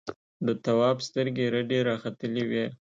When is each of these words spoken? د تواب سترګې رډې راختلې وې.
د 0.45 0.47
تواب 0.65 0.97
سترګې 1.07 1.45
رډې 1.53 1.79
راختلې 1.89 2.43
وې. 2.49 2.65